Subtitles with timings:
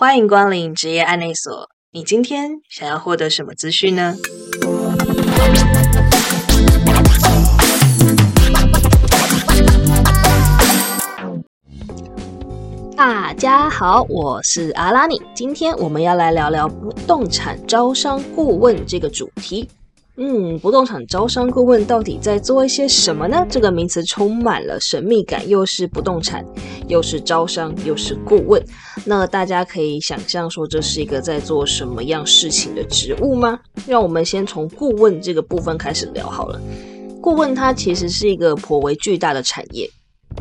[0.00, 1.68] 欢迎光临职业案内所。
[1.92, 4.16] 你今天想要获得什么资讯呢？
[12.96, 15.20] 大家好，我是阿拉尼。
[15.34, 19.68] 今天我们要来聊聊不动产招商顾问这个主题。
[20.22, 23.46] 嗯，不动产招商顾问到底在做一些什么呢？
[23.48, 26.44] 这个名词充满了神秘感，又是不动产，
[26.88, 28.62] 又是招商，又是顾问。
[29.06, 33.58] 那大家可以想象说，这是一个在做什么样事情的职务吗？
[33.86, 36.60] 让我们先从顾问这个部分开始聊好了。
[37.22, 39.88] 顾问它其实是一个颇为巨大的产业。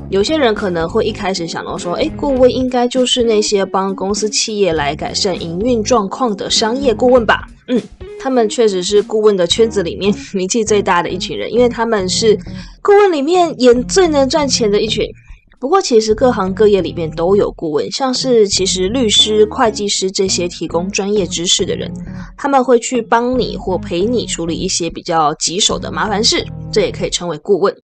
[0.09, 7.48] 有些人可能会一开始想到说，诶，顾问应该就是那些帮公司企业来改善营运状况的商业顾问吧？
[7.70, 7.81] 嗯。
[8.19, 12.37] 他们确实是顾问的圈子里面 名气最大的一群人，因为他们是
[12.83, 15.07] 顾问里面演最能赚钱的一群。
[15.59, 21.91] 不过，其实各行各业里面都有顾问，像是其实律师、会计师这些提供专业知识的人，
[22.37, 27.76] 他们会去帮你或陪你处理一些比较棘手的麻烦事，这也可以称为顾问。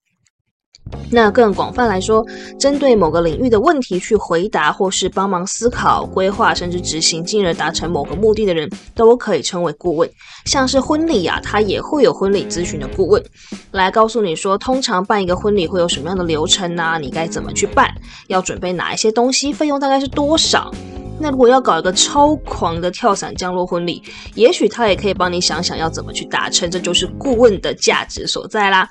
[1.11, 2.25] 那更广泛来说，
[2.59, 10.09] 针对某个领域的问题去回答，或是帮忙思考、规划，甚至执行，进而达成某个目的的人，都可以称为顾问。
[10.45, 13.23] 像是婚礼啊，他也会有婚礼咨询的顾问，
[13.71, 16.97] 来告诉你说，通常办一个婚礼会有什么样的流程啊？
[16.97, 17.93] 你该怎么去办？
[18.27, 19.53] 要准备哪一些东西？
[19.53, 20.71] 费用大概是多少？
[21.17, 28.89] 那如果要搞一个超狂的跳伞降落婚礼，也许他也可以帮你想想要怎么去达成，这就是顾问的价值所在啦。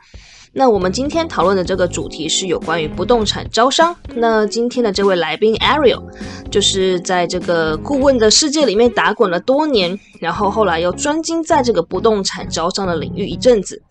[0.57, 3.95] 那我们今天讨论的这个主题是有关于不动产招商。
[4.15, 6.01] 那今天的这位来宾 Ariel，
[6.49, 13.83] 就是在这个顾问的世界里面打滚了多年，然后后来又专精在这个不动产招商的领域一阵子，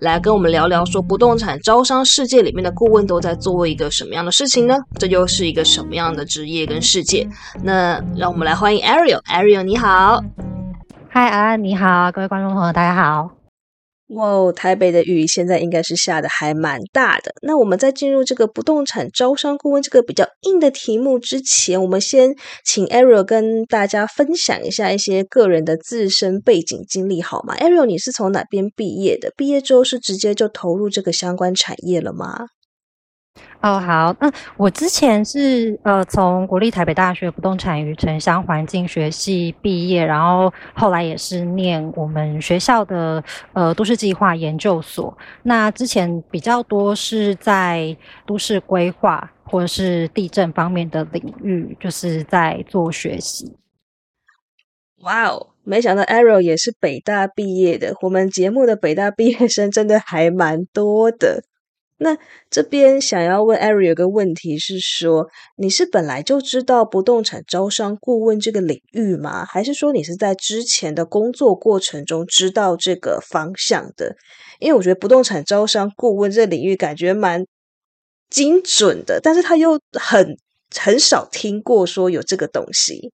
[0.00, 4.78] 来跟我们聊聊说不动产招商世界里面的顾问都在做一个什么样的事情呢？
[4.98, 7.28] 这又是一个什么样的职业跟世界？
[7.62, 10.24] 那让我们来欢迎 Ariel，Ariel 你好，
[11.10, 13.37] 嗨啊你好，各位观众朋友大家好。
[14.08, 17.32] 哇哦，台北的雨现在应该是下的还蛮大的。
[17.42, 29.30] 那我们在进入这个不动产招商顾问这个比较硬的题目之前，我们先请 Ariel 跟大家分享一下一些个人的自身背景经历好吗？Ariel，你是从哪边毕业的？
[29.36, 32.46] 毕业之后是直接就投入这个相关产业了吗？
[33.60, 43.22] 哦，好，那我之前是呃从国立台北大学不动产与城乡环境学系毕业，然后后来也是念我们学校的
[43.52, 45.16] 呃都市计划研究所。
[45.42, 53.56] 那之前比较多是在都市规划或者是地震方面的领域，就是在做学习。
[55.02, 61.42] 哇哦，没想到 Arrow 也是北大毕业的，我们节目的北大毕业生真的还蛮多的。
[62.00, 62.16] 那
[62.48, 69.44] 这边想要问 Ari 有个问题是说，你是本来就知道不动产招商顾问这个领域吗？
[69.44, 74.14] 还是说你是在之前的工作过程中知道这个方向的？
[74.60, 77.44] 因为我觉得不动产招商顾问这领域感觉蛮
[78.30, 80.36] 精准的，但是他又很
[80.76, 83.12] 很少听过说有这个东西。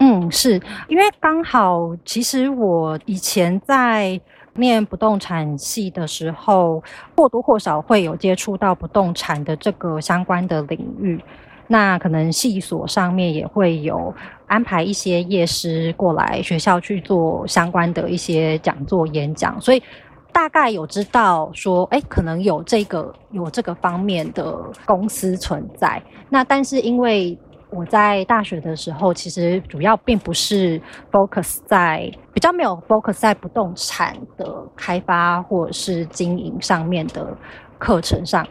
[0.00, 4.20] 嗯，是因为刚好，其实我以前在。
[4.56, 6.82] 念不动产系的时候，
[7.16, 11.20] 或多或少会有接触到不动产的这个相关的领域。
[11.68, 14.14] 那可能系所上面也会有
[14.46, 19.82] 安排一些业师过来学校去做相关的一些讲座演讲，所以
[20.30, 26.00] 大概有知道说，哎，可能有这个有这个方面的公司存在。
[26.28, 27.36] 那但是因为
[27.70, 37.36] 我在大学的时候，其实主要并不是 focus 在比较没有 focus 在不动产的开发或者是经营上面的
[37.78, 38.46] 课程上。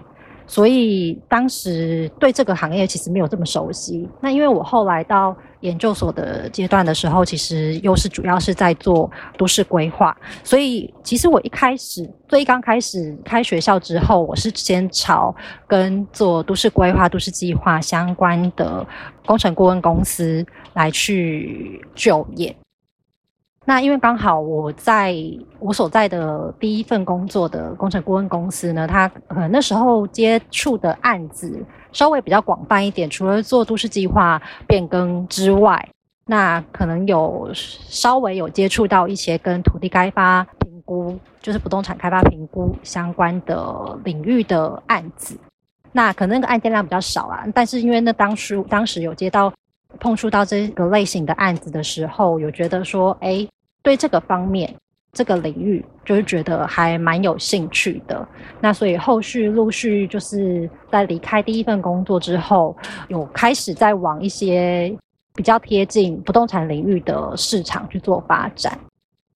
[0.48, 4.08] 所以当时对这个行业其实没有这么熟悉。
[4.22, 10.16] 那因为我后来到研究所的阶段的时候，其实又是主要是在做都市规划。
[10.44, 15.36] 所以其实我一开始最刚开始开学校之后，我是先朝
[15.68, 18.86] 跟做都市规划、都市计划相关的
[19.26, 22.56] 工程顾问公司来去就业。
[23.68, 25.16] 那因为刚好我在
[25.60, 35.90] 我所在的第一份工作的工程顾问公司呢，他可能那时候接触的案子稍微比较广泛一点，除了做都市计划变更之外，
[36.28, 45.36] 那可能有稍微有接触到一些跟土地开发评估，就是不动产开发评估相关的领域的案子。
[45.92, 49.52] 那可能那个案件量比较少啊，但是因为那当时当时有接到
[50.00, 53.48] 碰触到这个类型的案子的时候，有觉得说，哎。
[53.84, 54.74] 对这个方面，
[55.14, 58.28] 这个领域就是觉得还蛮有兴趣的。
[58.60, 62.76] 那所以后续陆续就是在离开第一份工作之后，
[63.10, 64.92] 有开始在往一些
[65.36, 68.76] 比较贴近不动产领域的市场去做发展。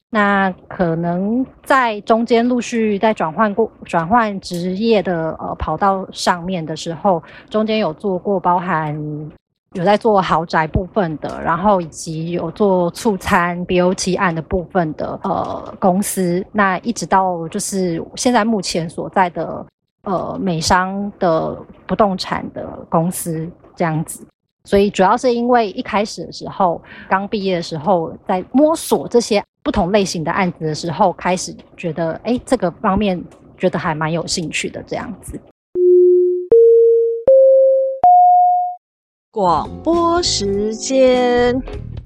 [0.09, 7.21] 那可能在中间陆续在转换过转换职业的呃跑道上面的时候，
[7.51, 8.99] 中间有做过包含
[9.73, 16.45] 有在做豪宅部分的，然后以及有做促餐 BOT 案的部分的呃公司。
[16.51, 19.65] 那一直到就是现在目前所在的
[20.03, 21.55] 呃美商的
[21.85, 24.25] 不动产的公司这样子。
[24.63, 29.43] 所以主要是因为一开始的时候刚毕业的时候在摸索这些。
[29.61, 33.21] 不同类型的案子的时候，开始觉得哎，这个方面
[33.57, 35.39] 觉得还蛮有兴趣的这样子。
[39.31, 41.55] 广播时间。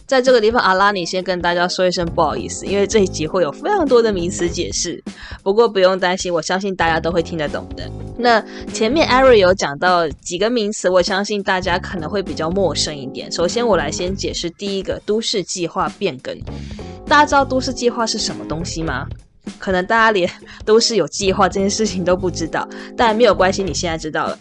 [0.05, 5.01] 在这个地方，阿拉，你先跟大家说一声不好意思，因为这一集会有非常多的名词解释。
[5.41, 7.89] 不过不用担心，我相信大家都会听得懂的。
[8.17, 8.43] 那
[8.73, 13.31] 前面艾瑞有讲到几个名词，我相信大家可能会比较陌生一点。
[13.31, 16.37] 首先，我来先解释第一个都市计划变更。
[17.07, 19.07] 大家知道都市计划是什么东西吗？
[19.57, 20.29] 可能大家连
[20.65, 22.67] 都市有计划这件事情都不知道，
[22.97, 24.37] 但没有关系，你现在知道了。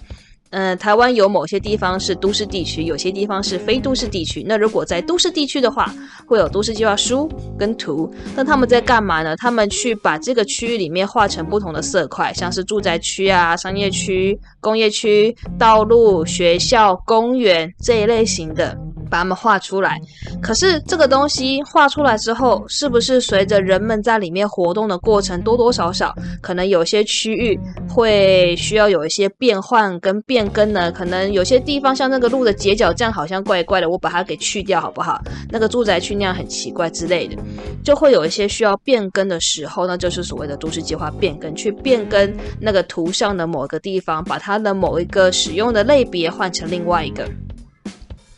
[0.52, 4.44] 嗯，台湾有某些地方是都市地区，有些地方是非都市地区。
[4.46, 5.92] 那如果在都市地区的话，
[6.26, 7.26] 会有都市计划书
[7.58, 8.12] 跟图。
[8.36, 9.34] 那他们在干嘛呢？
[9.36, 18.78] 他们去把这个区域里面画成不同的色块，像是住宅区啊、商业区、工业区、道路、学校、公园这一类型的。
[19.12, 20.00] 把它们画出来，
[20.40, 30.90] 可是这个东西画出来之后，是不是随着人们在里面活动的过程，多多少少可能有些区域会需要有一些变换跟变更呢？
[30.90, 35.20] 可能有些地方像那个路的截角这样好像怪怪的，我把它给去掉好不好？
[35.50, 37.36] 那个住宅区那样很奇怪之类的，
[37.84, 47.28] 就会有一些需要变更的时候，那就是所谓的都市计划变更，去变更那个图上的某个地方，把它的某一个使用的类别换成另外一个。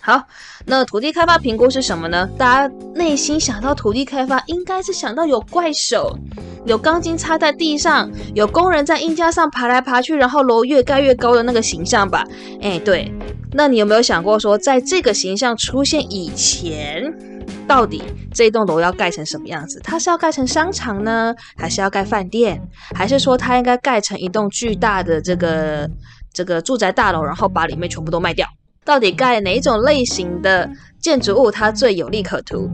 [0.06, 0.22] 好，
[0.66, 2.28] 那土地开发评估是什么呢？
[2.36, 6.14] 大家内心想到土地开发，应该是想到有怪手，
[6.66, 12.22] 有钢筋插在地上，有工人在硬架上爬来爬去，然后楼越盖越高的那个形象吧？
[12.60, 13.10] 哎，对。
[13.54, 17.10] 那你有没有想过说，在这个形象出现以前，
[17.66, 19.80] 到底这栋楼要盖成什么样子？
[19.82, 22.60] 它是要盖成商场呢，还是要盖饭店？
[22.94, 25.88] 还是说它应该盖成一栋巨大的这个
[26.30, 28.46] 这个住宅大楼，然后把里面全部都卖掉？
[28.84, 30.70] 到底盖哪一种类型的
[31.00, 32.70] 建筑物，它最有利可图？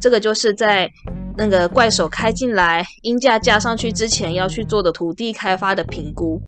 [0.00, 0.90] 这个就是在
[1.36, 6.40] 那个怪手开进来，阴架架上去之前要去做的土地开发的评估。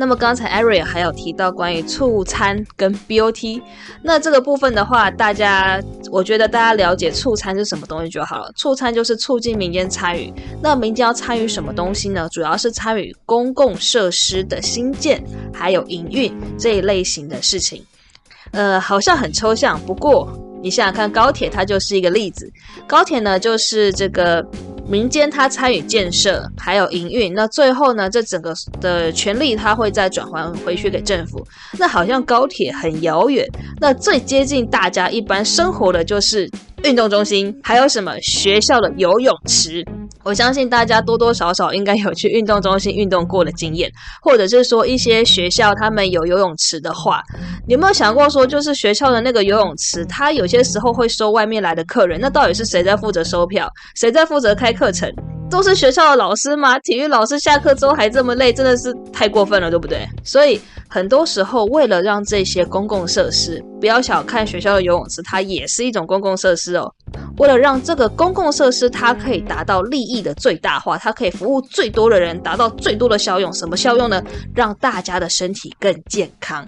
[0.00, 3.60] 那么刚才 Ariel 还有提到关于促餐跟 BOT，
[4.02, 5.82] 那这个部分的话，大家
[6.12, 8.52] 我觉得大家了解促餐是什么东西就好了。
[8.54, 10.32] 促餐就是促进民间参与。
[10.62, 12.28] 那民间要参与什么东西呢？
[12.30, 15.20] 主要是参与公共设施的新建
[15.52, 17.84] 还有营运这一类型的事情。
[18.52, 20.28] 呃，好像很抽象，不过
[20.62, 22.50] 你想想看，高铁它就是一个例子。
[22.86, 24.44] 高铁呢，就是这个
[24.88, 31.46] 民间它参与建设，还有营运，那最后呢，这整个的权利它会再转还回去给政府。
[31.78, 33.46] 那好像高铁很遥远，
[33.80, 36.50] 那最接近大家一般生活的就是
[36.84, 39.84] 运动中心，还有什么学校的游泳池。
[40.28, 43.90] 我相信大家多多少少应该有去运动中心运动过的经验，
[44.20, 47.22] 或者是说一些学校他们有游泳池的话，
[47.66, 55.10] 你有没有想过说，就是学校的那个游泳池，它有些时候会收外面来的客人，那到底是谁在负责收票，谁在负责开课程？
[55.50, 56.78] 都是学校的老师吗？
[56.80, 60.06] 体育老师下课之后还这么累，真的是太过分了，对不对？
[60.22, 66.92] 所以很多时候，为了让这些公共设施，不要小看学校的游泳池，它也是一种公共设施哦。
[67.38, 73.52] 为了让这个公共设施它可以达到利益的最大化，它可以服务最多的人，达到最多的效用。
[73.52, 74.22] 什么效用呢？
[74.54, 76.66] 让大家的身体更健康。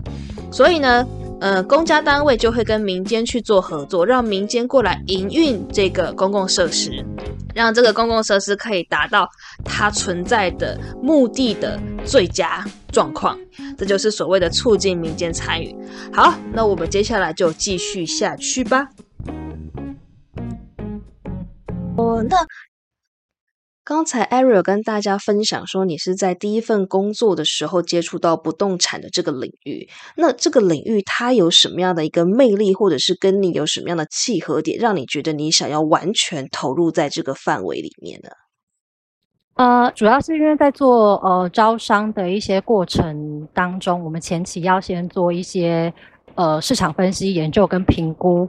[0.51, 1.07] 所以呢。
[1.41, 7.05] 呃，公家单位就会跟民间去做合作，让民间过来营运这个公共设施，
[7.55, 9.27] 让这个公共设施可以达到
[9.65, 13.39] 它存在的目的的最佳状况。
[13.79, 15.75] 这就是所谓的促进民间参与。
[16.13, 18.87] 好，那我们接下来就继续下去吧。
[21.97, 22.37] 哦，那。
[23.91, 29.89] 刚才 Ariel 跟大家分享说，你是在第一份工作的时候接触到不动产的这个领域。
[30.17, 38.31] 那这个领域它有什么样的一个魅力，或者是跟你有什么样的契合点，让你觉得你想要完全投入在这个范围里面呢？
[39.55, 45.93] 呃，主要是因为在做呃招商的一些过程当中，我们前期要先做一些
[46.37, 48.49] 呃市场分析研究跟评估。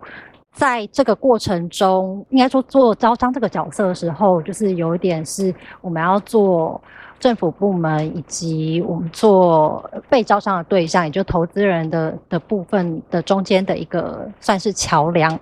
[0.53, 6.79] 在这个过程中，应该说做招商这个角色的时候，就是有一点是我们要做
[7.19, 15.39] 政府部门以及我们做被招商的对象，也就投资人的的部分的中间的一个算是桥梁。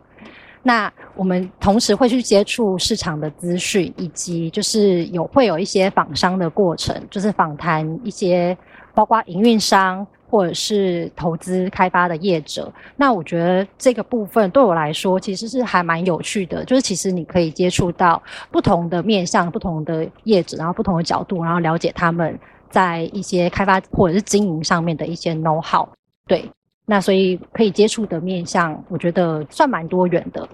[0.62, 8.56] 那我们同时会去接触市场的资讯，以及就是有会有一些访商的过程，就是访谈一些
[8.94, 12.72] 包括营运商或者是投资开发的业者。
[12.96, 18.22] 那我觉得这个部分对我来说其实是还蛮有趣的，就是其实你可以接触到
[18.52, 22.38] 不同的面向、不同的业者，然后不同的角度，然后了解他们
[22.70, 25.88] 在一些开发或者是经营上面的一些 know how。
[26.28, 26.50] 对。
[26.86, 30.50] 那所以可以接触的面向，我觉得算蛮多元的。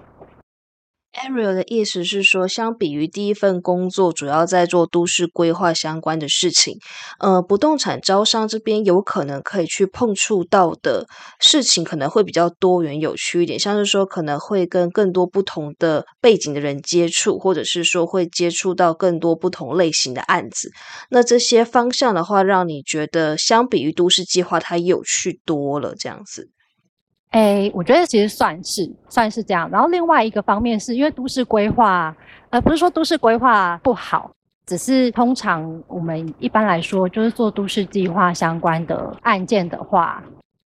[1.24, 6.78] Ariel 的意思是说，相比于第一份工作，主要在做都市规划相关的事情，
[7.18, 11.06] 呃，不动产招商这边有可能可以去碰触到的
[11.40, 13.58] 事情，可能会比较多元有趣一点。
[13.58, 20.70] 像是说，可能会跟更多不同的背景的人接触，或者是说会接触到更多不同类型的案子。
[21.08, 26.50] 那这些方向的话，让你觉得相比于都市计划，它有趣多了，这样子。
[27.30, 29.68] 哎，我觉得其实算是算是这样。
[29.70, 32.16] 然后另外一个方面是因为都市规划，
[32.48, 34.30] 呃，不是说都市规划不好，
[34.64, 40.22] 只是通常我们一般来说就是做都市计划相关的案件的话，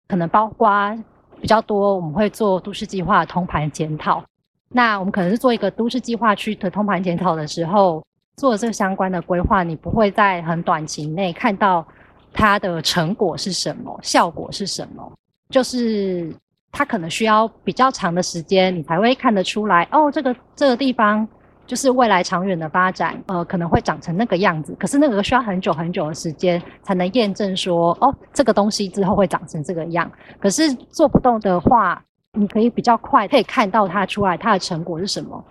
[0.06, 0.96] 可能包括
[1.40, 4.22] 比较多，我们会做都市计划通盘检讨。
[4.68, 8.04] 那我们可能是做一个都市计划区的通盘检讨的时候，
[8.36, 11.84] 做这个相关的规划，你不会在很短期内看到
[12.32, 15.12] 它的成果是什么，效果是什么，
[15.48, 16.32] 就是。
[16.72, 20.10] 它可能需要比较长的时间，你才会看得出来哦。
[20.10, 21.26] 这个这个地方
[21.66, 24.74] 就是未来长远的发展，呃，可能会长成那个样子。
[24.78, 30.10] 可是那个需要很久很久的时间才能验证说，哦，这个东西之后会长成这个样。
[30.38, 35.44] 可是做不动的话，你可以比较快可以看到它出来它的成果是什么，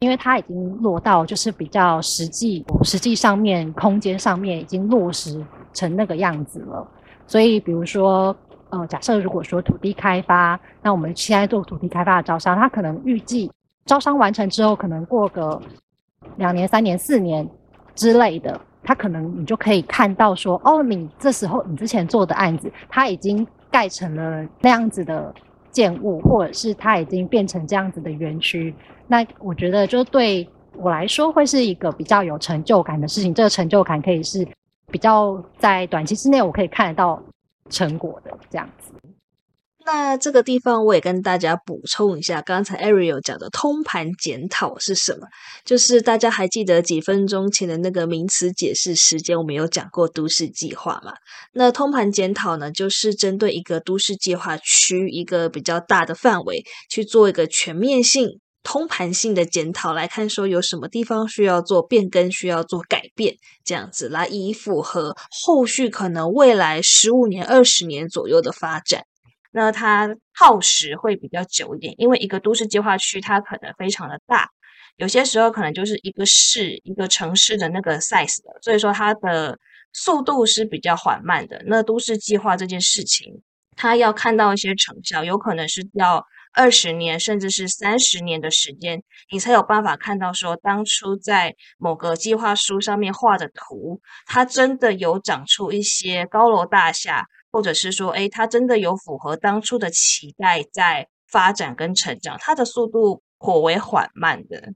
[0.00, 6.86] 因为它已经落到就是比较实际，实际上面空间上面已经落实成那个样子了。
[7.26, 8.36] 所以比如说。
[8.70, 13.50] 呃，假设如果说土地开发，那我们现在做土地开发的招商，他可能预计
[13.86, 15.60] 招商完成之后，可能过个
[16.36, 17.48] 两年、三年、四年
[17.94, 25.34] 之类的，他可能你就可以看到说，哦，你这时候你之前做的案子，它已经盖成了那样子的
[25.70, 28.74] 建物，或者是它已经变成这样子的园区。
[29.06, 33.32] 那我觉得，就对我来说，会是一个比较有成就感的事情。
[33.32, 34.46] 这个成就感可以是
[34.92, 37.18] 比较在短期之内，我可以看得到。
[37.70, 38.92] 成果的这样子，
[39.84, 45.26] 那这个地方我也跟大家补充一下，刚才 Ariel 讲的通盘检讨是什么？
[45.64, 51.14] 就是大家还记得几分钟前的那个名词解释时间，我们有讲过都市计划嘛？
[51.52, 58.40] 那通盘检讨呢，就是针对一个都市计划区一个比较大的范围去做一个全面性。
[58.62, 69.04] 通盘性的检讨来看，说有什么地方需要做变更，需要做改变，这样子来以符合后续可能未来十五年、二十年左右的发展。
[69.52, 74.50] 那它耗时会比较久一点，因为一个都市计划区它可能非常的大，
[74.96, 79.58] 有些时候可能就是一个市、一个城市的那个 size 的，所以说它的
[79.94, 81.62] 速度是比较缓慢的。
[81.66, 83.40] 那都市计划这件事情，
[83.76, 86.22] 它要看到一些成效，有可能是要。
[86.52, 104.72] 二十年甚至是三十年的时间，你才有办法看到说，当初在某个计划书上面画的图，它真的有长出一些高楼大厦，或者是说，诶，它真的有符合当初的期待在发展跟成长，它的速度颇为缓慢的。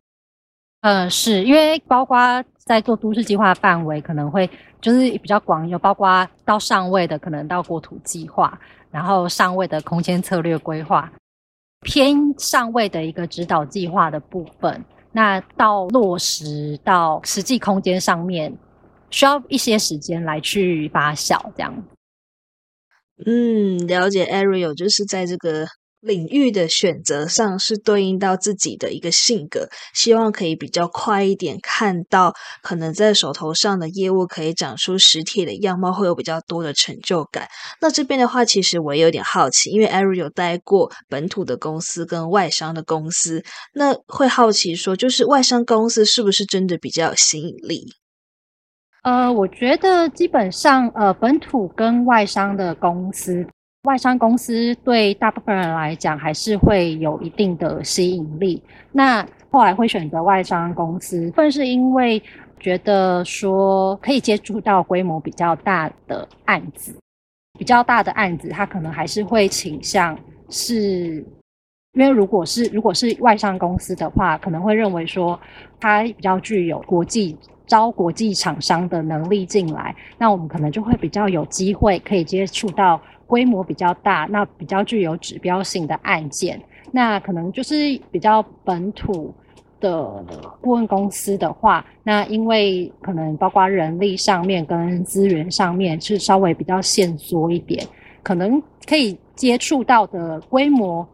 [0.82, 4.50] 嗯，是因为包括在做都市计划范围，可能会
[4.80, 8.58] 就是比较广，有包括到上位的，可能到国土计划，
[8.90, 11.10] 然后上位的空间策略规划。
[11.82, 18.56] 偏上位的一个指导计划的部分，那到落实到实际空间上面，
[19.10, 21.84] 需要一些时间来去发酵，这样。
[23.26, 25.66] 嗯，了解，Ariel 就是在这个。
[26.02, 37.46] 领域的选择上是对应到自己的一个性格，希望可以比较快一点看到可能在手头上的业务可以长出实体的样貌，会有比较多的成就感。
[37.80, 47.94] 那这边的话，其实我也有点好奇，因为 Ari 有待过本土的公司跟外商的公司，那会好奇说，就是外商公司是不是真的比较有吸引力？
[49.04, 53.46] 呃，我觉得基本上，呃，本土跟外商的公司。
[53.84, 58.62] 外商公司对大部分人来讲还是会有一定的吸引力。
[58.92, 62.22] 那后来会选择外商公司，分是因为
[62.60, 66.94] 觉得说可以接触到规模比较大的案子，
[67.58, 70.16] 比较大的案子，他可能还是会倾向
[70.48, 71.16] 是，
[71.94, 75.38] 因为如果是如果是外商公司的话，可能会认为说
[75.80, 83.00] 它比较具有国际招国际厂商的能力进来，那我们可能就会比较有机会可以接触到。
[83.24, 89.32] 规模比较大，那比较具有指标性的案件，那可能就是比较本土
[89.80, 90.22] 的
[90.60, 97.82] 顾问公司的话，那因为可能包括人力上面跟资源上面是稍微比较限缩一点，
[98.22, 101.06] 可能可以接触到的规模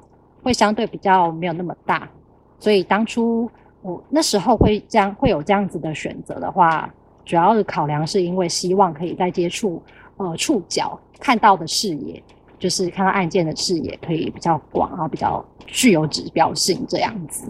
[0.42, 2.10] 会相对比较没有那么大，
[2.58, 3.48] 所以当初
[3.82, 6.92] 我那时候会这样会有这样子的选择的话，
[7.24, 9.82] 主要的考量是因为希望可以再接触
[10.16, 12.22] 呃触角看到的视野。
[12.60, 17.44] 就是看到案件的视野可以比较广，然后比较具有指标性这样子。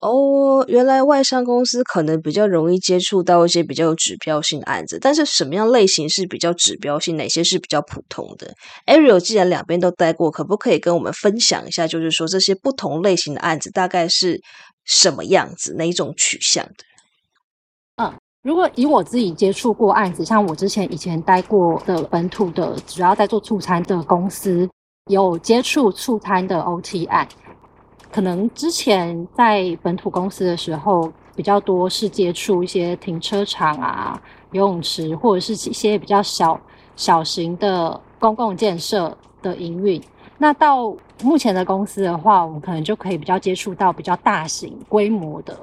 [0.00, 8.52] 哦，原来外商公司可能比较容易接触到一些比较有指标性的案子，但是什么样类型是比较指标性，哪些是比较普通的
[8.86, 14.38] ？Ariel 既然两边都待过，可不可以跟我们分享一下，就是说这些不同类型的案子大概是
[14.90, 16.84] 什么样子，哪一种取向的？
[17.96, 24.68] 嗯如果以我自己接触过案子，像我之前以前待过的本土的，主要在做促餐的公司，
[25.10, 27.28] 有接触促餐的 OT 案，
[28.10, 34.20] 可能之前在本土公司的时候，比较多是接触一些停车场啊、
[34.52, 36.58] 游泳池，或者是一些比较小
[36.96, 40.02] 小型的公共建设的营运。
[40.40, 45.54] 那到目前的公司的话，我们可能就可以比较接触到比较大型规模的。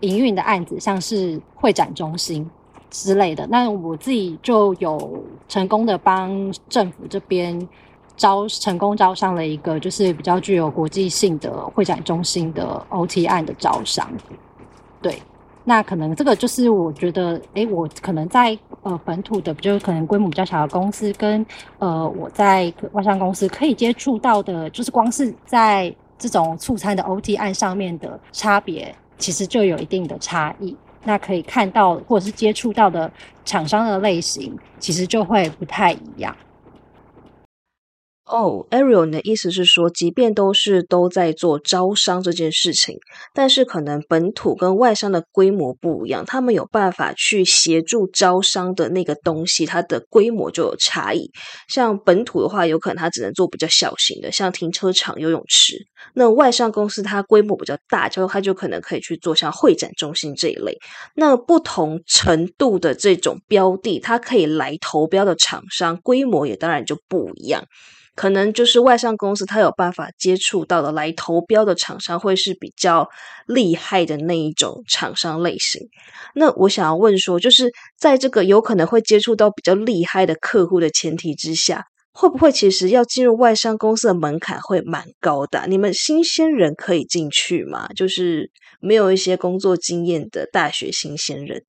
[0.00, 2.48] 营运的案子，像是会展中心
[2.90, 7.66] 之类的，那我自己就有成功的帮政府这边
[8.14, 14.06] 招成功招商了一个，就是比较具有国际性的会展中心的 OT 案的招商。
[15.00, 15.22] 对，
[15.68, 21.44] 那可能这个就是我觉得，诶，我可能在呃本土的，就是可能规模比较小的公司，跟
[21.80, 28.94] 呃我在外商公司可以接触到的，就是光是在这种促餐的 OT 案上面的差别。
[29.18, 33.10] 其实就有一定的差异，那可以看到或者是接触到的
[33.46, 36.36] 厂商的类型，其实就会不太一样。
[38.26, 42.98] 哦，Ariel，你的意思是说，即便都是都在做招商这件事情，
[43.32, 51.30] 但是可能本土跟外商的规模不一样，他们有办法去协助招商的那个东西，它的规模就有差异。
[51.68, 55.76] 像本土的话，有可能它只能做比较小型的，像停车场、游泳池；
[56.12, 60.76] 那外商公司它规模比较大，就它就可能可以去做像会展中心这一类。
[61.14, 67.62] 那不同程度的这种标的，它可以来投标的厂商规模也当然就不一样。
[68.16, 73.08] 可能就是外商公司，他有办法接触到的来投标的厂商，会是比较
[73.46, 75.82] 厉害的那一种厂商类型。
[76.34, 85.66] 那我想要问说，就是在这个有可能会接触到比较厉害的客户的前提之下，会不会其实要进入外商公司的门槛会蛮高的？
[85.68, 87.88] 你们新鲜人可以进去吗？
[87.94, 88.50] 就是
[88.80, 91.62] 没有一些工作经验的大学新鲜人。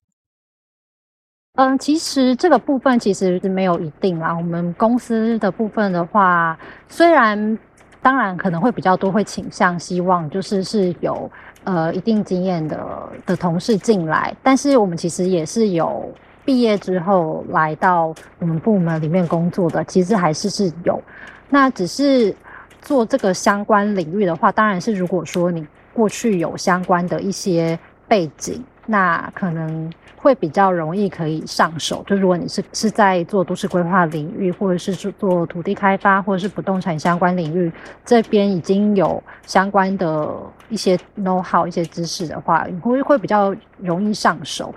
[1.57, 4.31] 嗯，其实这个部分其实是没有一定啦。
[4.31, 6.55] 我们公司的部分的话，
[6.87, 7.57] 虽然
[7.99, 11.29] 当然可能会比较多，会倾向希望就是是有
[11.63, 12.79] 呃一定经验的
[13.25, 16.07] 的同事进来，但是我们其实也是有
[16.45, 21.01] 毕业之后来到我们部门里面工作的，其实还是是有。
[21.49, 22.35] 那只是
[22.83, 29.91] 做这个相关领域的话，当然是如果说你过去有相关的一些背景，那可能。
[30.19, 37.71] 会比较容易可以上手，就如果你是是在做都市规划领域，或者是做土地开发，或者是不动产相关领域，
[38.03, 40.27] 这边已经有相关的
[40.69, 44.73] 一些 know how 一些知识的话，你会会比较容易上手。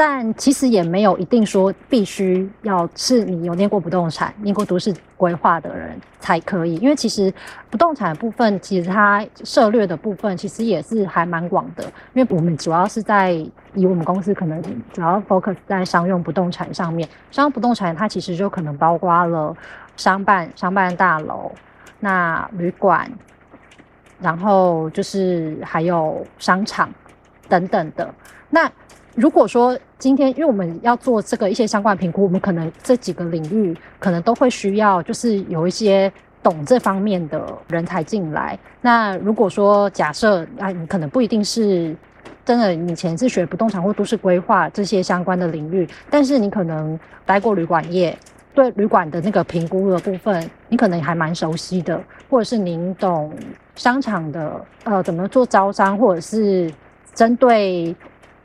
[0.00, 7.34] 但其实也没有一定说必须要是你有念过不动产、念过都市规划的人才可以，因为其实
[7.68, 11.82] 不动产部分其实它涉略的部分其实也是还蛮广的，
[12.14, 13.32] 因为我们主要是在
[13.74, 19.52] 以我们公司可能主要 focus 在商用不动产上面，商用不动产它其实就可能包括了
[19.96, 21.50] 商办、商办大楼、
[21.98, 23.10] 那旅馆，
[24.20, 26.88] 然后就是还有商场
[27.48, 28.14] 等等的
[28.48, 28.70] 那。
[29.18, 38.56] 如果说今天，因为我们要做这个一些相关评估，我们可能这几个领域可能都会需要，就是有一些懂这方面的人才进来。
[38.80, 41.96] 那如果说假设啊，你可能不一定是
[42.44, 48.16] 真的，以前是学不动产或都市规划这些相关的领域，但是你可能待过旅馆业，
[48.54, 52.00] 对旅馆的那个评估的部分，你可能还蛮熟悉的，
[52.30, 53.32] 或者是您懂
[53.74, 56.72] 商场的呃怎么做招商，或者是
[57.12, 57.92] 针对。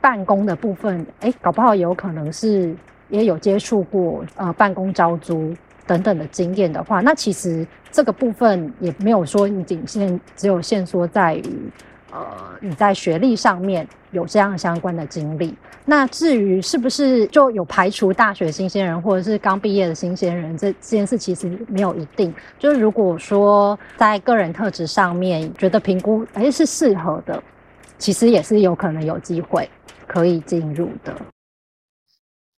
[0.04, 2.76] 办公的部分，哎，搞不好有可能是
[3.08, 5.50] 也有接触过呃办公招租
[5.86, 11.70] 等等的经验的话，那其实这个部分也没有说你仅限只有限缩在于
[12.12, 12.20] 呃，
[12.60, 15.54] 你在学历上面有这样相关的经历。
[15.86, 22.34] 那至于是不是就有排除大学新鲜人或者是刚毕业的新鲜人，这这件事其实没有一定。
[22.58, 27.42] 就是如果说在个人特质上面觉得评估哎是适合的，
[27.96, 29.66] 其实也是有可能有机会
[30.06, 31.16] 可以进入的。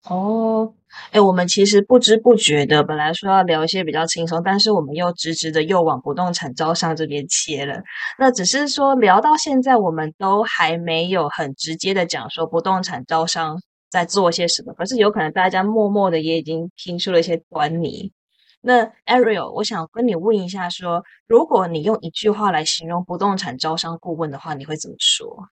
[0.04, 0.74] 哦。
[1.10, 7.82] 哎，我们其实不知不觉的，本来说要聊一些比较轻松，但是我们又直直的又往不动产招商这边切了。
[8.16, 18.12] 那只是说聊到现在，我们都还没有很直接的讲说不动产招商在做些什么，可是有可能大家默默的也已经听出了一些端倪。
[18.60, 25.48] 那 Ariel，我想跟你问一下，说如果你用一句话来形容不动产招商顾问的话，你会怎么说？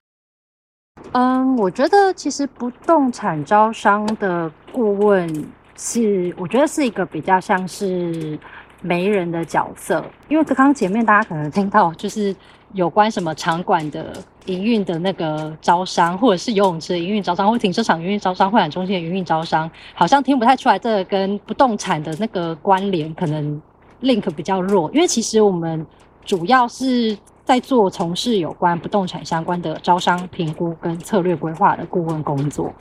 [1.12, 5.28] 嗯，我觉得其实不动产招商的顾问
[5.76, 8.38] 是，我觉得是一个比较像是
[8.80, 12.34] 媒人的角色，因为刚刚前面大家可能听到就是
[12.72, 14.14] 有关什么场馆的
[14.46, 23.60] 营运的那个招商，或者是游泳池营运招商，或停车场营运招商，会展中心的营运招商，好像听不太出来这个跟不动产的那个关联可能
[24.00, 25.86] link 比较弱，因为其实我们
[26.24, 27.18] 主要是。
[27.44, 32.72] 在做从事有关不动产相关的招商评估跟策略规划的顾问工作，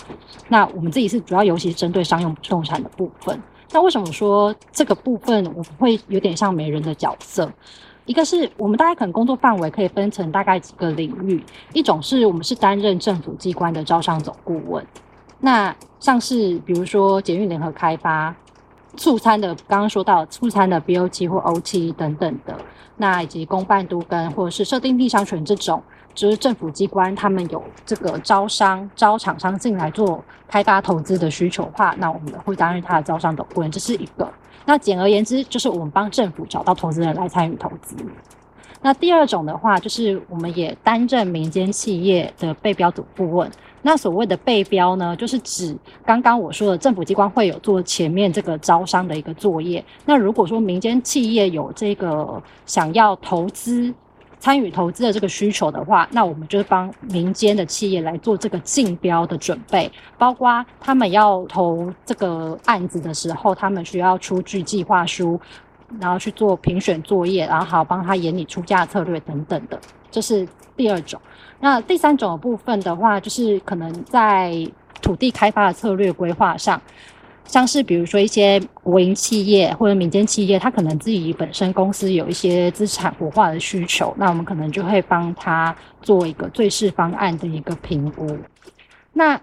[0.48, 3.42] 那我们自己是主要尤其是针对商用不动产的部分。
[3.72, 7.52] 那为什么说这个部分我们会有点像媒人的角色？
[8.06, 11.44] 一个是我们大概可能工作范围可以分成大概几个领域，
[11.74, 14.86] 一种是我们是担任政府机关的招商总顾问，
[15.40, 18.36] 那像是比如说捷运联合开发。
[18.98, 22.54] 促餐的，刚刚说到促餐的 BOT 或 OT 等等的，
[22.98, 25.82] 那以及公办都跟或者是设定地商权这种，
[26.14, 34.32] 就是政府机关他们有这个招商招厂商进来做开发投资的需求话，那我们会担任他的招商的顾问，这是一个。
[34.66, 37.96] 那简而言之，就是我们帮政府找到投资人来参与投资。
[38.84, 43.50] 那第二种的话，就是我们也担任民间企业的备标组顾问。
[43.82, 49.84] 那所谓的备标呢，就是指刚刚我说的政府机关会有做前面这个招商的一个作业。
[50.06, 53.94] 那如果说民间企业有这个想要投资、
[54.40, 65.40] 参与投资的这个需求的话，那我们就是帮民间的企业来做这个竞标的准备，包括他们要投这个案子的时候，他们需要出具计划书。
[66.00, 69.78] 然后去做评选作业，然后好帮他研拟出价策略等等的，
[70.10, 70.48] 这是
[70.82, 71.22] 第二种。
[71.60, 74.52] 那第三种部分的话，就是可能在
[75.00, 76.82] 土地开发的策略规划上，
[77.46, 88.36] 像是比如说一些国营企业或者民间企业，他可能自己本身公司有一些资产活化的需求，那我们可能就会帮他做一个最适方案的一个评估。
[89.14, 89.40] 那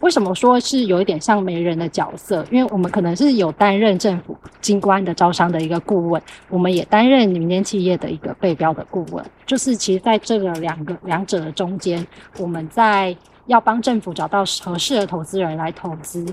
[0.00, 2.44] 为什么说是有一点像媒人的角色？
[2.50, 9.22] 因为我们可能是有担任政府机关的招商的一个顾问，我们也担任民间企业的一个背标的顾问。
[9.44, 12.04] 就是其实在这个两个两者的中间，
[12.38, 13.14] 我们在
[13.46, 16.24] 要帮政府找到合适的投资人来投资，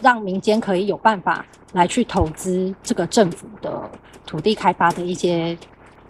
[0.00, 3.90] 让民间可以有办法来去投资这个政府的
[4.24, 5.58] 土地开发的一些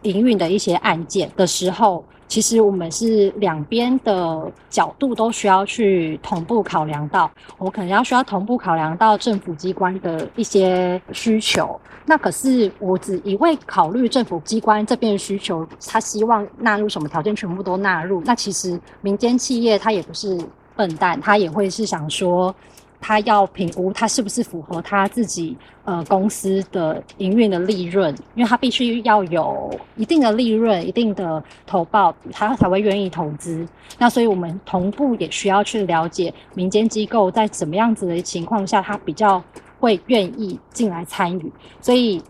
[0.02, 2.04] 营运的一些案件的时候。
[2.32, 11.78] 其实我们是两边的角度都需要去同步考量到，我可能要需要同步考量到政府机关的一些需求。
[12.06, 18.22] 那可是我只一味考虑政府机关这边的需求，他希望纳入什么条件，全部都纳入。
[18.24, 20.40] 那其实民间企业他也不是
[20.74, 22.54] 笨蛋，他也会是想说。
[23.02, 33.66] 他要评估他是不是符合他自己呃公司的营运的利润，因为他必须要有一定的利润、一定的投报，他才会愿意投资。
[33.98, 39.42] 那所以我们同步也需要去了解民间机构在怎么样子的情况下，他比较
[39.80, 41.52] 会愿意进来参与。
[41.80, 42.22] 所以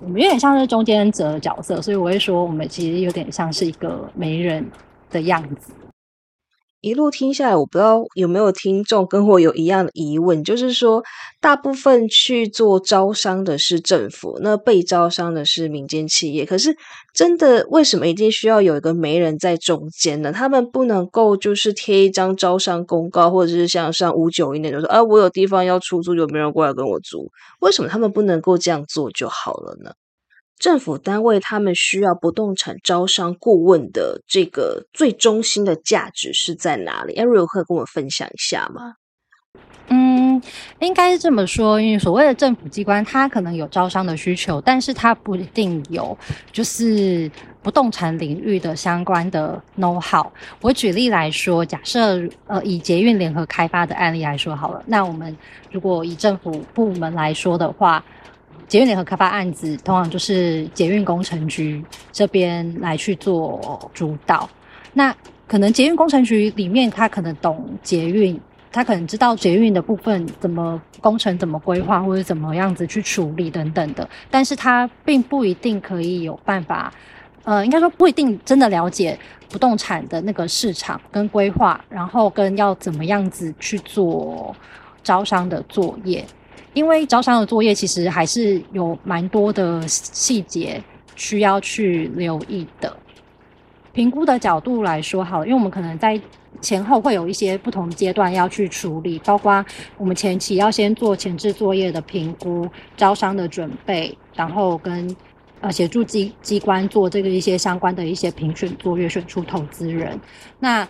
[0.00, 4.64] 我们有点像是中间者的角色，所以我会说，我们其实有点像是一个媒人
[5.10, 5.72] 的样子。
[6.80, 11.02] 一路听下来，我不知道有没有听众跟我有一样的疑问，就是说，
[11.38, 16.46] 大部分去做招商的是政府，那被招商的是民间企业。
[16.46, 16.74] 可是，
[17.12, 20.32] 真的为什么一定需要有一个媒人在中间呢？
[20.32, 27.30] 他们不能够就是贴一张招商公告，或者是像上五九一那种说，啊，我有地方要出租，有没有人过来跟我租？
[27.60, 29.92] 为什么他们不能够这样做就好了呢？
[30.60, 38.96] 政府单位他们需要不动产招商顾问的这个最中心的价值是在哪里？Ariel 可以跟我分享一下吗？
[39.88, 40.40] 嗯，
[40.80, 46.16] 应该是这么说，因为所谓的政府机关，它可能有招商的需求，但是它不一定有
[46.52, 47.28] 就是
[47.62, 50.30] 不动产领域的相关的 know how。
[50.60, 55.34] 我举例来说，假设呃以捷运联合开发的案例来说好了，那我们
[55.72, 58.04] 如果以政府部门来说的话。
[58.70, 64.48] 捷运联合开发案子，通常就是捷运工程局这边来去做主导。
[64.92, 65.12] 那
[65.48, 76.94] 可能捷运工程局里面，他可能懂捷运，他可能知道捷运的部分怎么工程怎么规划，或者怎么样子去处理等等的，但是他并不一定可以有办法，
[77.42, 84.54] 呃，应该说不一定真的了解不动产的那个市场跟规划，然后跟要怎么样子去做
[85.02, 86.24] 招商的作业。
[86.72, 90.82] 因为招商的作业其实还是有蛮多的细节
[91.16, 92.96] 需要去留意的。
[93.92, 96.20] 评估的角度来说，好，因为我们可能在
[96.60, 99.64] 前后会有一些不同阶段要去处理，包括
[99.96, 105.16] 我们前期要先做前置作业的评估、招商的准备，然后跟
[105.60, 110.18] 呃协助机机关做这个一些相关的一些评选作业，选出投资人。
[110.60, 110.86] 那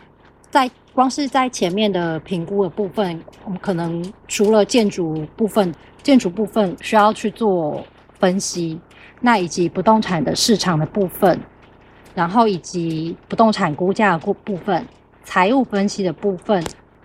[0.51, 5.73] 在光是在前面的评估的部分，我们可能除了建筑部分，
[6.03, 7.83] 建筑部分需要去做
[8.19, 8.79] 分析，
[9.21, 11.41] 那以及不动产的市场的部分，
[12.15, 14.85] 然后以及不动产估价的部部分，
[15.23, 16.63] 财务分析的部分，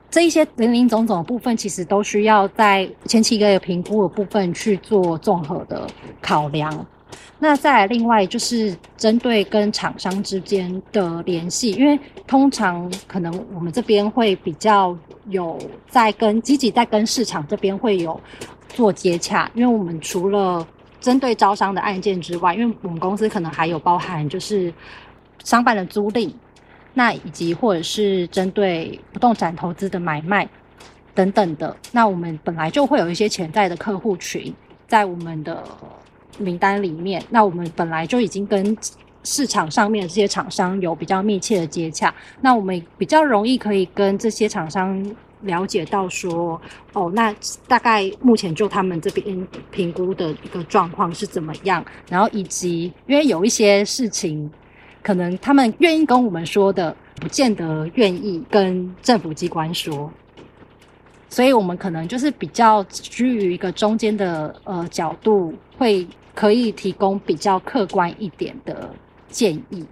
[0.09, 5.87] 这一些零零总总的部分，其实都需要在前期一个评估的部分去做综合的
[6.21, 6.85] 考量。
[7.37, 14.97] 那再来，另外就是针对跟厂商之间的联系，因为通常可能我们这边会比较
[15.27, 18.19] 有在跟积极在跟市场这边会有
[18.69, 20.65] 做接洽，因为我们除了
[21.01, 24.73] 针对招商的案件之外，因为我们公司可能还有包含就是
[25.43, 26.31] 商办的租赁，
[26.93, 30.47] 那以及或者是针对不动产投资的买卖
[31.13, 34.53] 等等的，那我们本来就会有一些潜在的客户群
[34.87, 35.61] 在我们的。
[36.37, 38.75] 名单里面，那我们本来就已经跟
[39.23, 45.03] 市场上面的这些厂商有比较密切的接洽，那我们比较容易可以跟这些厂商
[45.41, 46.59] 了解到说，
[46.93, 47.33] 哦，那
[47.67, 54.49] 大概目前就他们这边评估的一个状况是怎么样，然后以及因为有一些事情，
[55.01, 60.11] 可能他们愿意跟我们说的，不见得愿意跟政府机关说。
[61.35, 68.89] 所以，我们可能就是比较居于一个中间的呃角度，会可以提供比较客观一点的
[69.27, 69.85] 建议。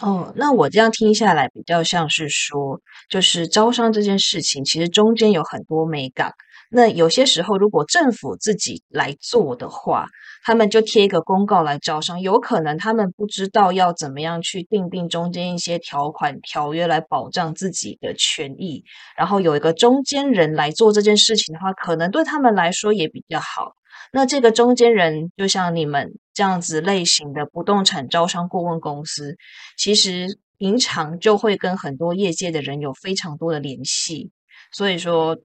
[0.00, 6.32] 哦，那我这样听下来，比较像是说，就是招商这件事情，其实中间有很多美感。
[6.70, 10.06] 那有些时候，如果政府自己来做的话，
[10.42, 18.82] 他们就贴一个公告来招商，有可能他们不知道要怎么样去定定中间一些条款条约来保障自己的权益，
[19.16, 23.74] 然后有一个中间人来做这件事情的话，可能对他们来说也比较好。
[24.12, 29.36] 那这个中间人，就像你们这样子类型的不动产招商顾问公司，
[29.76, 34.32] 其实平常就会跟很多业界的人有非常多的联系，
[34.72, 35.38] 所以说。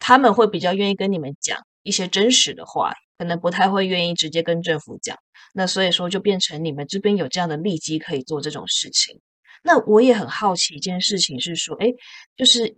[0.00, 5.16] 他们会比较愿意跟你们讲一些真实的话，可能不太会愿意直接跟政府讲。
[5.54, 9.20] 那所以说，就变成你们这边有这样的利基可以做这种事情。
[9.62, 11.92] 那我也很好奇一件事情是说，哎，
[12.36, 12.76] 就是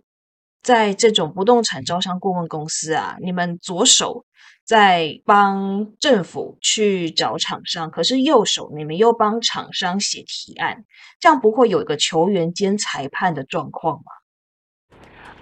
[0.61, 4.25] 在这种不动产招商顾问公司啊，你们左手
[4.65, 10.83] 在帮政府去找厂商，可是右手你们又帮厂商写提案，
[11.19, 14.11] 这样不会有一个球员兼裁判的状况吗？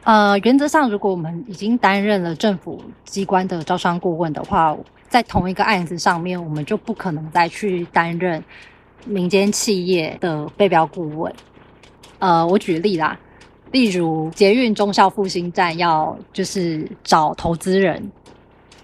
[0.03, 4.75] 呃，原则上，如果我们已经担任了政府机关的招商顾问的话，
[5.07, 8.43] 在同一个案子上面，我们就不可能再去担任
[9.05, 11.31] 民间企业的备标顾问。
[12.17, 13.15] 呃，我举例啦，
[13.71, 18.11] 例如捷运中校复兴站要就是找投资人，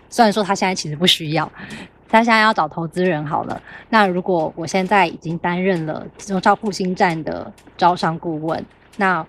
[0.09, 1.51] 虽然说他现在其实不需要，
[2.07, 3.59] 他现在要找投资人好了。
[3.89, 8.63] 那如果我现在已经担任了中校复兴站的招商顾问，
[8.97, 9.25] 那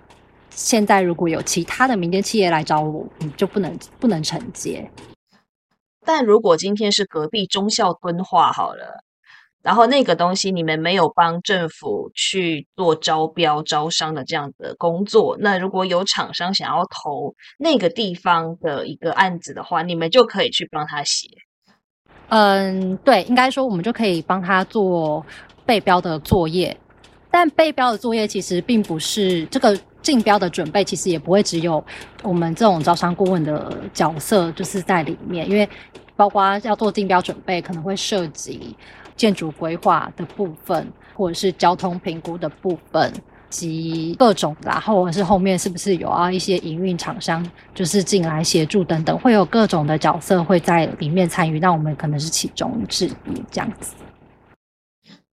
[0.59, 4.90] 现在如果有其他的民间企业来找我，你就不能不能承接。
[6.05, 9.05] 但如果今天是隔壁中校敦化好了，
[9.62, 21.29] 然后那个东西你们没有帮政府去做招标招商的这样的工作，那如果有厂商想要投那个地方的一个案子的话，你们就可以去帮他写。
[22.31, 25.25] 嗯，对，应该说我们就可以帮他做
[25.64, 26.77] 备标的作业，
[27.31, 29.79] 但备标的作业其实并不是这个。
[30.03, 31.85] 竞标的准备其实也不会只有
[32.23, 35.69] 我们这种招商顾问的角色，就是在里面，因为
[36.17, 38.75] 包括要做竞标准备，可能会涉及
[39.17, 43.13] 建筑规划的部分，或者是交通评估的部分，
[43.51, 53.95] 及各种啦，或者是后面是不是有啊一些营运厂商就是进来协助等等，会有各种的角色会在里面参与，那我们可能是其中之一这样子。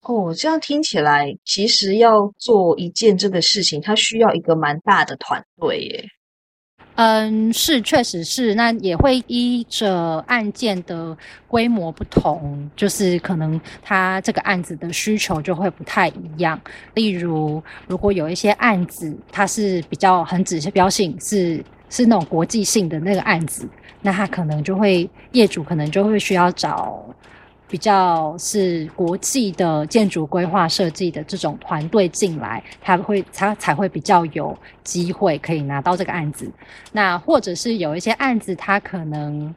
[0.05, 6.05] 哦，这样听起来，其实要做一件这个事情，它需要一个蛮大的团队耶。
[6.97, 8.55] 嗯，是，确实是。
[8.55, 11.17] 那也会依着案件的
[11.49, 16.61] 规模不同，就是可能他这个案子的需求就会不太一样。
[16.95, 23.69] 例如，如果有一些案子，它是比较很指标性，是是那种国际性的那个案子，
[24.01, 27.05] 那他可能就会业主可能就会需要找。
[27.75, 36.49] 比较是国际的建筑规划设计的这种团队进来，他会他才会比较有机会可以拿到这个案子。
[36.93, 39.53] 那或者是有一些案子，他可能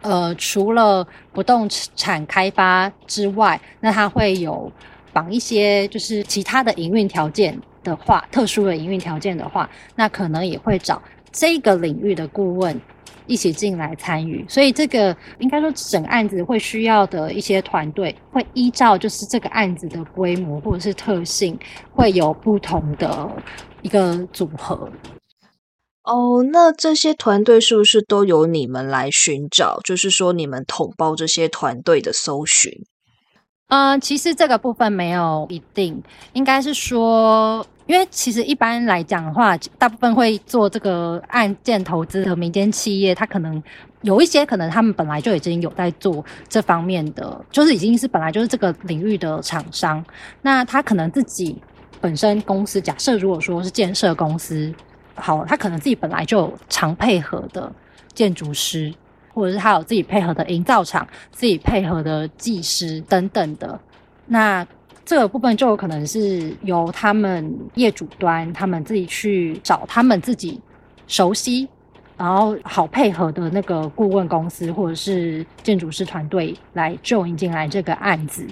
[0.00, 4.72] 呃除了不动产开发之外，那他会有
[5.12, 11.02] 绑一些就是其他的营运条件的话，特殊的营运条件的话，那可能也会找
[11.36, 12.80] 这个领域的顾问。
[13.28, 21.58] 一起进来参与，所以这个应该说整案子会需要的一些团队，会依照就是这个案子的规模或者是特性，
[21.92, 23.28] 会有不同的
[23.82, 24.88] 一个组合。
[26.04, 29.80] 哦，那这些团队是不是都由你们来寻找？
[29.82, 32.72] 就是说你们统包这些团队的搜寻？
[33.66, 36.00] 嗯，其实这个部分没有一定，
[36.32, 37.66] 应该是说。
[37.86, 43.62] 因为其实一般来讲的话，大部分会做这个案件投资的民间企业，它可能
[44.02, 50.04] 有一些可能他们本来就已经有在做这方面的，就是已经是本来就是这个领域的厂商。
[50.42, 51.56] 那他可能自己
[52.00, 54.74] 本身公司，假设如果说是建设公司，
[55.14, 57.72] 好，他可能自己本来就有常配合的
[58.14, 58.92] 建筑师，
[59.32, 63.78] 或者是他有自己配合的营造厂、自己配合的技师等等的，
[64.26, 64.66] 那。
[65.06, 70.60] 这个部分就有可能是由他们业主端，他们自己去找他们自己
[71.06, 71.68] 熟悉，
[72.16, 78.44] 然后好配合的那个顾问公司或者是建筑师团队来 join 进来这个案子。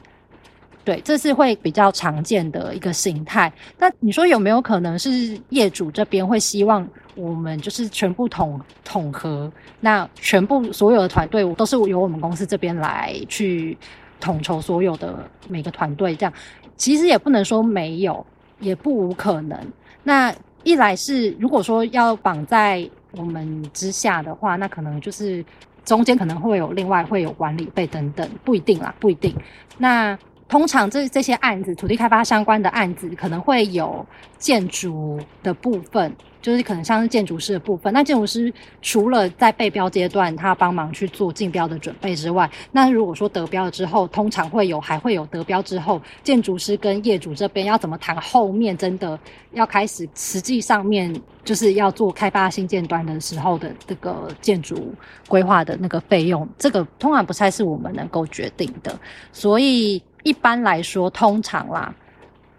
[0.84, 3.52] 对，这是会比较常见的一个形态。
[3.76, 6.86] 那你说有没有可能是业主这边会希望
[7.16, 13.76] 我们就是全部统统合，那全部所有的团队都是由我们公司这边来去？
[14.24, 15.14] 统筹所有的
[15.48, 16.32] 每个团队，这样
[16.78, 18.24] 其实也不能说没有，
[18.58, 19.58] 也不无可能。
[20.02, 25.44] 那一来是如果说要绑在我们之下的话，那可能就是
[25.84, 29.36] 中间可能会有另外会有管理费等等，不一定啦，不一定。
[29.76, 34.04] 那通常这这些案子，土地开发相关的案子，可能会有
[34.38, 36.10] 建筑的部分。
[36.44, 38.52] 就是可能像是建筑师的部分，那建筑师
[38.82, 49.18] 除了在备标阶段他帮忙去做竞标的准备之外，那如果说得标了之后，通常会有还会有得标之后，建筑师跟业主这边要怎么谈后面真的
[49.52, 54.94] 要开始实际上面就是要做开发新建端的时候的这个建筑
[55.26, 58.94] 规划的那个费用，这个通常不太是我们能够决定的，
[59.32, 61.94] 所以一般来说，通常啦，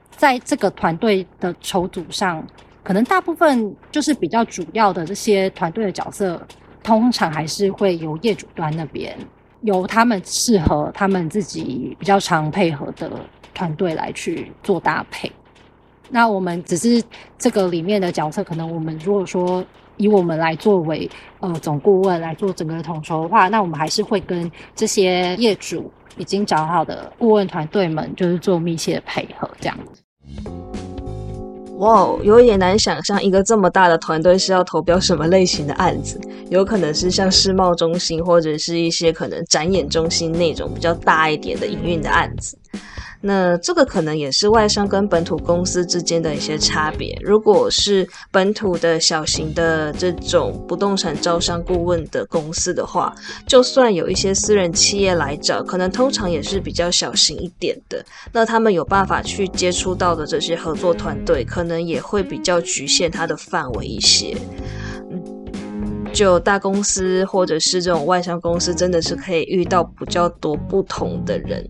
[0.09, 2.43] 在这个团队的筹组上。
[2.85, 6.39] 可能大部分就是比较主要的这些团队的角色，
[6.83, 9.17] 通常还是会由业主端那边，
[9.61, 13.11] 由他们适合他们自己比较常配合的
[13.55, 15.31] 团队来去做搭配。
[16.11, 17.03] 那我们只是
[17.39, 19.65] 这个里面的角色，可能我们如果说
[19.97, 30.03] 以我们来作为呃总顾问来做整个统筹的话，那我们还是会跟这些业主已经找好的顾问团队们，就是做密切的配合这样子。
[31.77, 36.19] 哇，有一点难想象，一个这么大的团队是要投标什么类型的案子？
[36.49, 42.57] 有可能是像世贸中心，或者是一些可能展演中心那种比较大一点的营运的案子。
[43.27, 47.17] 那这个可能也是外商跟本土公司之间的一些差别。
[47.23, 53.11] 如果是本土的小型的这种不动产招商顾问的公司的话，
[53.47, 58.05] 就算有一些私人企业来找，可能通常也是比较小型一点的。
[58.31, 64.37] 那他们有办法去接触到的这些合作团队，可能也会比较局限它的范围一些。
[65.09, 71.67] 嗯，就大公司或者是这种外商公司，真的是可以遇到比较多不同的人。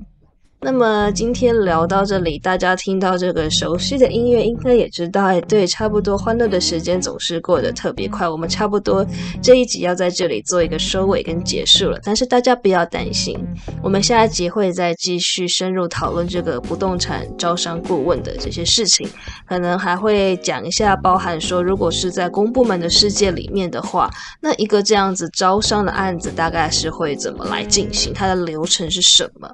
[0.65, 8.27] 那么今天聊到这里，大家听到这个熟悉的音乐，应该也知道，哎，对，差不多欢乐的时间总是过得特别快。
[8.27, 9.05] 我们差不多
[9.43, 13.37] 这一集要在这里做一个收尾跟结束了，但是大家不要担心，
[13.83, 19.07] 我们下一集会再继续深入讨论这个不动产招商顾问的这些事情，
[19.47, 24.09] 可能还会讲一下，包含说，如果是在公部门的世界里面的话，
[24.41, 29.47] 那一个这样子招商的案子大概是会怎么来进行，它的流程是什么？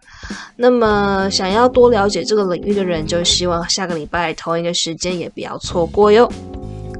[0.55, 1.00] 那么。
[1.01, 6.31] 呃，想要多了解这个领域的人，就希望下个礼拜同一个时间也不要错过哟。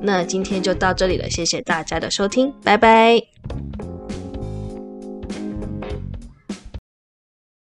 [0.02, 3.91] 那今天就到这里了，谢谢大家的收听，拜拜。